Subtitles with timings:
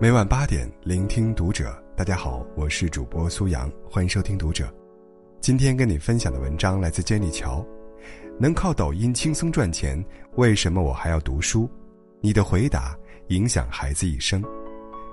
[0.00, 1.76] 每晚八点，聆听读者。
[1.96, 4.72] 大家好，我是主播苏阳，欢迎收听读者。
[5.40, 7.66] 今天跟你分享的文章来自 Jenny 乔。
[8.38, 10.00] 能靠抖音轻松赚钱，
[10.36, 11.68] 为什么我还要读书？
[12.20, 12.96] 你的回答
[13.30, 14.40] 影响孩子一生。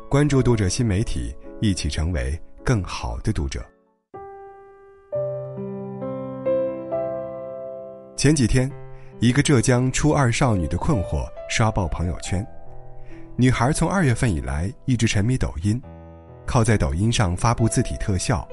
[0.07, 3.65] 关注读者新媒体，一起成为更好的读者。
[8.15, 8.71] 前几天，
[9.19, 12.45] 一个浙江初二少女的困惑刷爆朋友圈。
[13.37, 15.81] 女孩从二月份以来一直沉迷抖音，
[16.45, 18.47] 靠在抖音上发布字体特效，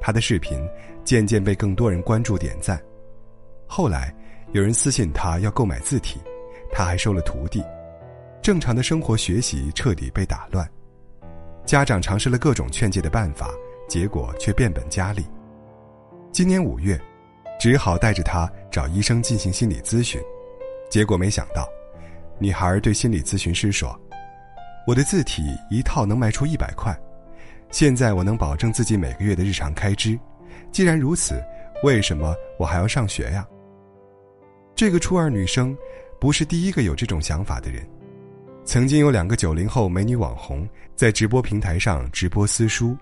[0.00, 0.64] 她的视频
[1.04, 2.80] 渐渐被更多人关注点赞。
[3.66, 4.14] 后来
[4.52, 6.20] 有人私信她要购买字体，
[6.70, 7.64] 她还收了徒弟，
[8.40, 10.68] 正常的生活学习彻底被打乱。
[11.66, 13.50] 家长尝试了各种劝诫的办法，
[13.88, 15.26] 结果却变本加厉。
[16.30, 16.96] 今年五月，
[17.58, 20.22] 只好带着她找医生进行心理咨询，
[20.88, 21.68] 结果没想到，
[22.38, 24.00] 女孩对心理咨询师说。
[24.88, 26.98] 我的字体一套能卖出一百块，
[27.70, 30.18] 现在我能保证自己每个月的日常开支。
[30.72, 31.44] 既然如此，
[31.82, 33.46] 为什么我还要上学呀？
[34.74, 35.76] 这个初二女生
[36.18, 37.86] 不是第一个有这种想法的人。
[38.64, 42.96] 曾经有两个九零后美女网红在直播平台上直播私书，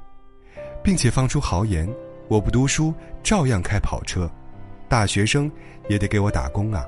[0.83, 1.89] 并且放出豪言
[2.27, 4.29] ：“我不读书照样开跑车，
[4.89, 5.49] 大学生
[5.89, 6.85] 也得给我打工啊。”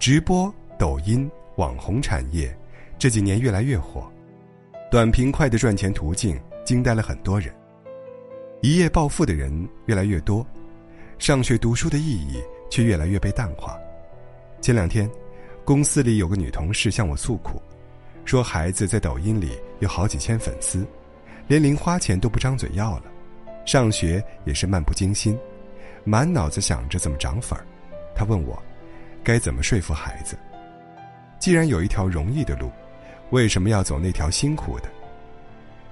[0.00, 2.56] 直播、抖音、网红产业。
[3.00, 4.12] 这几年越来越火，
[4.90, 7.50] 短平快的赚钱途径惊呆了很多人。
[8.60, 10.46] 一夜暴富的人越来越多，
[11.18, 13.74] 上学读书的意义却越来越被淡化。
[14.60, 15.10] 前两天，
[15.64, 17.62] 公司里有个女同事向我诉苦，
[18.26, 20.86] 说孩子在抖音里有好几千粉丝，
[21.48, 23.04] 连零花钱都不张嘴要了，
[23.64, 25.38] 上学也是漫不经心，
[26.04, 27.64] 满脑子想着怎么涨粉儿。
[28.14, 28.62] 她问我，
[29.24, 30.36] 该怎么说服孩子？
[31.38, 32.70] 既然有一条容易的路。
[33.30, 34.88] 为什么要走那条辛苦的？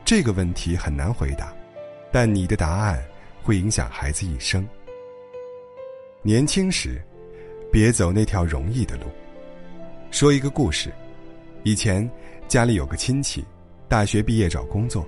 [0.05, 1.55] 这个问题很难回答，
[2.11, 3.03] 但你的答案
[3.42, 4.66] 会影响孩子一生。
[6.22, 7.00] 年轻时，
[7.71, 9.03] 别走那条容易的路。
[10.10, 10.93] 说一个故事：
[11.62, 12.09] 以前
[12.48, 13.44] 家里有个亲戚，
[13.87, 15.06] 大学毕业找工作，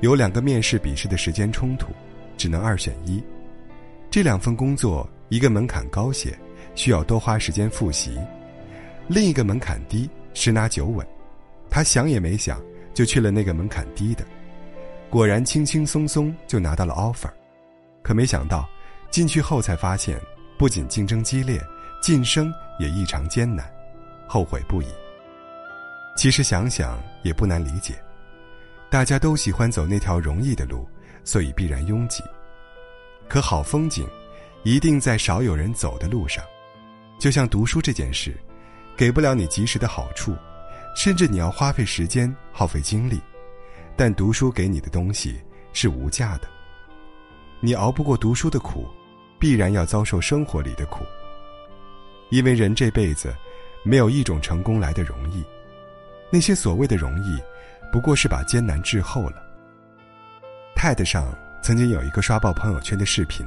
[0.00, 1.88] 有两个面试笔试的时间冲突，
[2.36, 3.20] 只能二选一。
[4.10, 6.38] 这两份工作，一个门槛高些，
[6.76, 8.12] 需要多花时间复习；
[9.08, 11.04] 另一个门槛低，十拿九稳。
[11.70, 12.60] 他想也没想，
[12.94, 14.24] 就去了那个门槛低的，
[15.10, 17.30] 果然轻轻松松就拿到了 offer。
[18.02, 18.68] 可没想到，
[19.10, 20.20] 进去后才发现，
[20.58, 21.60] 不仅竞争激烈，
[22.02, 23.70] 晋升也异常艰难，
[24.26, 24.86] 后悔不已。
[26.16, 27.94] 其实想想也不难理解，
[28.90, 30.88] 大家都喜欢走那条容易的路，
[31.22, 32.24] 所以必然拥挤。
[33.28, 34.08] 可好风景，
[34.64, 36.42] 一定在少有人走的路上。
[37.20, 38.34] 就像读书这件事，
[38.96, 40.34] 给不了你及时的好处。
[40.94, 43.20] 甚至你要花费时间、耗费精力，
[43.96, 45.40] 但读书给你的东西
[45.72, 46.48] 是无价的。
[47.60, 48.86] 你熬不过读书的苦，
[49.38, 51.04] 必然要遭受生活里的苦。
[52.30, 53.34] 因为人这辈子，
[53.82, 55.42] 没有一种成功来的容易，
[56.30, 57.38] 那些所谓的容易，
[57.92, 59.42] 不过是把艰难滞后了。
[60.76, 61.26] TED 上
[61.62, 63.46] 曾经有一个刷爆朋友圈的视频，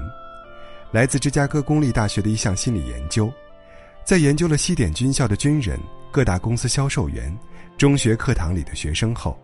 [0.91, 3.31] 来自芝加哥公立大学的一项心理研究。
[4.03, 5.79] 在研究了西点军校的军人、
[6.11, 7.35] 各大公司销售员、
[7.77, 9.39] 中学课堂里的学生后，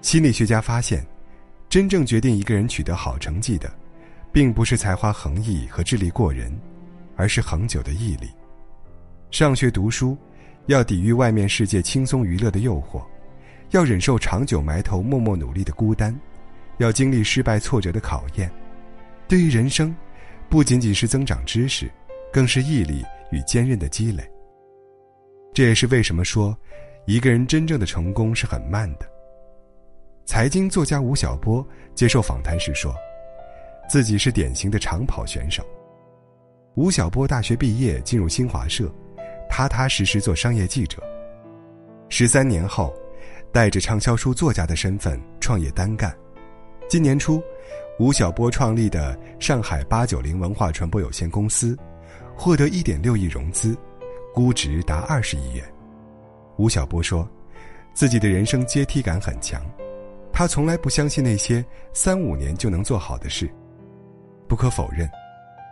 [0.00, 1.06] 心理学家发现，
[1.68, 3.72] 真正决定一个人取得好成绩的，
[4.32, 6.52] 并不是才华横溢和智力过人，
[7.14, 8.28] 而是恒久的毅力。
[9.30, 10.16] 上学读书，
[10.66, 13.02] 要抵御外面世界轻松娱乐的诱惑，
[13.70, 16.18] 要忍受长久埋头默默努力的孤单，
[16.78, 18.50] 要经历失败挫折的考验。
[19.28, 19.94] 对于人生，
[20.48, 21.90] 不仅仅是增长知识，
[22.32, 23.04] 更是毅力。
[23.30, 24.22] 与坚韧的积累。
[25.52, 26.56] 这也是为什么说，
[27.06, 29.08] 一个人真正的成功是很慢的。
[30.24, 32.94] 财经作家吴晓波接受访谈时说，
[33.88, 35.64] 自己是典型的长跑选手。
[36.74, 38.90] 吴晓波大学毕业进入新华社，
[39.48, 41.02] 踏踏实实做商业记者。
[42.08, 42.92] 十三年后，
[43.52, 46.12] 带着畅销书作家的身份创业单干。
[46.88, 47.40] 今年初，
[47.98, 51.78] 吴晓波创立的上海八九零文化传播有限公司。
[52.36, 53.76] 获得一点六亿融资，
[54.34, 55.64] 估值达二十亿元。
[56.56, 57.28] 吴晓波说，
[57.94, 59.62] 自己的人生阶梯感很强，
[60.32, 63.48] 他从来不相信那些三五年就能做好的事。
[64.48, 65.08] 不可否认，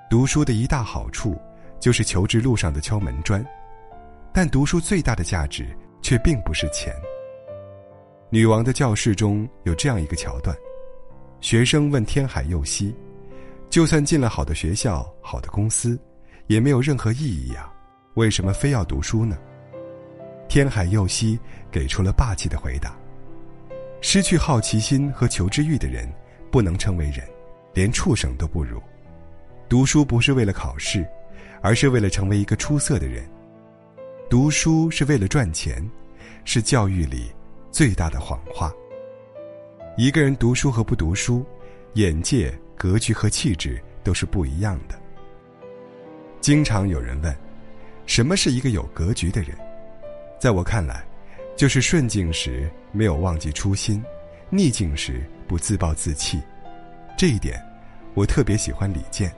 [0.09, 1.37] 读书的一大好处
[1.79, 3.45] 就是求职路上的敲门砖，
[4.33, 5.67] 但读书最大的价值
[6.01, 6.95] 却并不是钱。
[8.31, 10.57] 女王的教室中有这样一个桥段：
[11.41, 12.95] 学生问天海佑希，
[13.69, 16.01] 就算进了好的学校、好的公司。
[16.47, 17.71] 也没有任何意义呀，
[18.15, 19.39] 为什么非要读书呢？
[20.49, 21.39] 天海佑希
[21.71, 22.95] 给出了霸气的回答
[24.03, 26.13] ：“失去好奇心和求知欲的人，
[26.51, 27.27] 不能称为人，
[27.73, 28.83] 连畜生都不如。
[29.69, 31.07] 读书不是为了考试，
[31.63, 33.25] 而是为了成为一个出色的人。
[34.29, 35.83] 读书是为了赚钱，
[36.45, 37.33] 是教育里
[37.71, 38.71] 最大的谎话。
[39.97, 41.47] 一个人读书和不读书，
[41.95, 45.01] 眼界、格局和气质都是不一样的。
[46.43, 47.33] 经常有人问，
[48.05, 49.57] 什么是一个有格局的人？
[50.41, 51.05] 在我看来，
[51.57, 54.03] 就是顺境时没有忘记初心，
[54.51, 56.43] 逆境时不自暴自弃。
[57.17, 57.65] 这一点，
[58.15, 59.33] 我特别喜欢李健。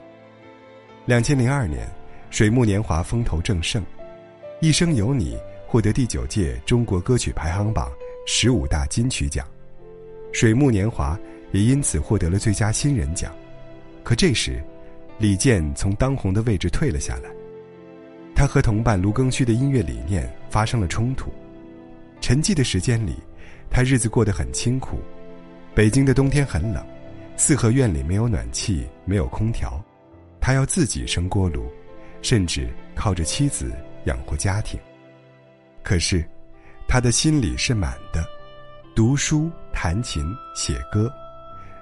[1.05, 1.85] 两千零二年，
[2.31, 3.83] 《水木年华》风头正盛，
[4.59, 5.35] 《一生有你》
[5.67, 7.91] 获得第九届中国歌曲排行榜
[8.25, 9.45] 十五大金曲奖，
[10.33, 11.15] 《水木年华》
[11.51, 13.31] 也因此获得了最佳新人奖。
[14.03, 14.59] 可这时，
[15.17, 17.29] 李健从当红的位置退了下来，
[18.35, 21.31] 他和同伴卢庚戌的音乐理念发生了冲突。
[22.19, 23.15] 沉寂的时间里，
[23.69, 24.99] 他日子过得很清苦。
[25.73, 26.85] 北京的冬天很冷，
[27.37, 29.81] 四合院里没有暖气，没有空调。
[30.41, 31.65] 他要自己生锅炉，
[32.21, 33.71] 甚至靠着妻子
[34.05, 34.79] 养活家庭。
[35.81, 36.25] 可是，
[36.87, 38.23] 他的心里是满的，
[38.93, 40.25] 读书、弹琴、
[40.55, 41.11] 写歌，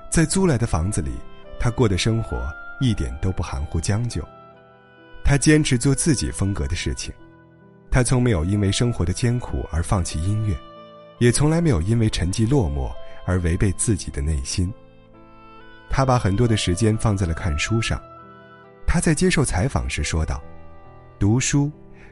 [0.09, 1.11] 在租来的房子里，
[1.59, 2.37] 他过的生活
[2.83, 4.21] 一点都不含糊将就。
[5.23, 7.13] 他坚持做自己风格的事情，
[7.89, 10.53] 他从没有因为生活的艰苦而放弃音乐，
[11.17, 12.91] 也从来没有因为沉寂落寞
[13.25, 14.71] 而违背自己的内心。
[15.89, 18.01] 他把很多的时间放在了看书上。
[18.85, 20.43] 他在接受采访时说道
[21.17, 21.71] ：“读书，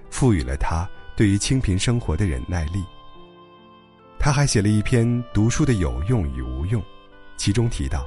[0.09, 2.83] 赋予了他对于清贫生活的忍耐力。”
[4.17, 6.81] 他还写了一篇《读书的有用与无用》，
[7.37, 8.05] 其中提到：“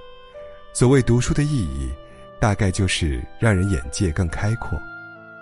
[0.72, 1.90] 所谓读书的意义，
[2.40, 4.80] 大概就是让人眼界更开阔，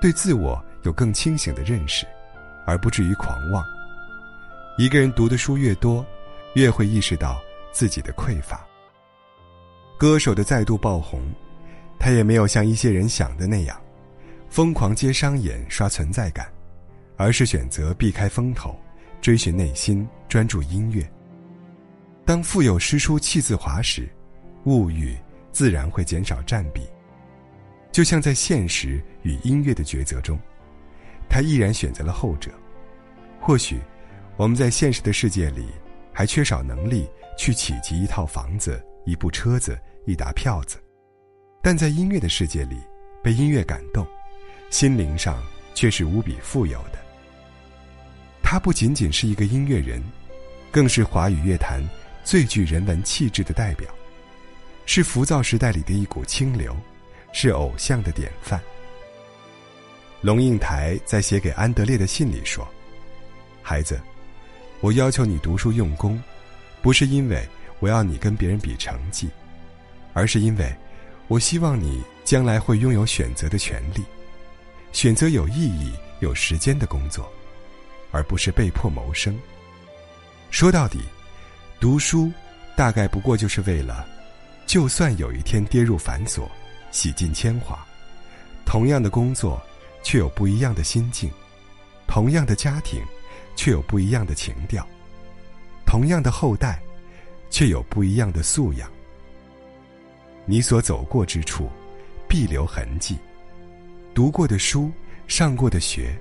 [0.00, 2.06] 对自我有更清醒的认识，
[2.66, 3.64] 而不至于狂妄。
[4.78, 6.04] 一个人读的书越多，
[6.54, 7.40] 越会意识到
[7.72, 8.64] 自己的匮乏。”
[9.98, 11.22] 歌手的再度爆红。
[12.04, 13.80] 他也没有像一些人想的那样，
[14.50, 16.52] 疯狂接商演刷存在感，
[17.16, 18.76] 而是选择避开风头，
[19.20, 21.08] 追寻内心，专注音乐。
[22.24, 24.08] 当腹有诗书气自华时，
[24.64, 25.16] 物欲
[25.52, 26.82] 自然会减少占比。
[27.92, 30.38] 就像在现实与音乐的抉择中，
[31.28, 32.50] 他毅然选择了后者。
[33.38, 33.80] 或许，
[34.36, 35.66] 我们在现实的世界里，
[36.12, 37.06] 还缺少能力
[37.36, 40.78] 去企及一套房子、一部车子、一沓票子。
[41.60, 42.76] 但在音乐的世界里，
[43.22, 44.06] 被音乐感动，
[44.70, 45.42] 心灵上
[45.74, 46.98] 却是无比富有的。
[48.42, 50.02] 他不仅仅是一个音乐人，
[50.70, 51.82] 更是华语乐坛
[52.24, 53.92] 最具人文气质的代表，
[54.86, 56.76] 是浮躁时代里的一股清流，
[57.32, 58.60] 是偶像的典范。
[60.20, 62.66] 龙应台在写给安德烈的信里说
[63.62, 64.00] ：“孩子，
[64.80, 66.22] 我要求你读书用功，
[66.80, 67.46] 不是因为
[67.80, 69.28] 我要你跟别人比成绩，
[70.12, 70.72] 而是因为。”
[71.28, 74.02] 我希望你将来会拥有选择的权利，
[74.92, 77.32] 选择有意义、有时间的工作，
[78.10, 79.38] 而不是被迫谋生。
[80.50, 80.98] 说到底，
[81.80, 82.30] 读书
[82.76, 84.06] 大概不过就是为了，
[84.72, 86.48] 就算有一天跌入繁琐、
[86.90, 87.86] 洗尽铅华，
[88.64, 89.60] 同样的工作
[90.02, 91.30] 却有不一样的心境，
[92.06, 93.02] 同样的家庭
[93.54, 94.82] 却有不一样的情调，
[95.84, 96.80] 同样的后代
[97.50, 98.90] 却有不一样的素养。
[100.46, 101.68] 你所走过之处，
[102.26, 103.18] 必留痕迹。
[104.14, 104.90] 读过的书，
[105.28, 106.16] 上过的学，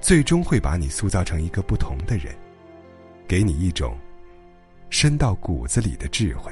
[0.00, 2.34] 最终会把你塑造成一个不同的人，
[3.26, 3.94] 给你一种
[4.88, 6.50] 深到骨子里的智慧。